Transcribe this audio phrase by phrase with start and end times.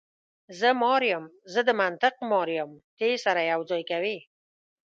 [0.59, 1.23] زه مار یم،
[1.53, 4.17] زه د منطق مار یم، ته یې سره یو ځای کوې.